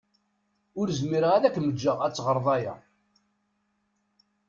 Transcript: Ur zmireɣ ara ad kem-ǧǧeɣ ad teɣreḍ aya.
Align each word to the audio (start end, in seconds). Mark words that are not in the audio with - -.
Ur 0.79 0.87
zmireɣ 0.99 1.31
ara 1.35 1.45
ad 1.49 1.53
kem-ǧǧeɣ 1.55 1.97
ad 2.05 2.13
teɣreḍ 2.13 2.47
aya. 2.55 2.75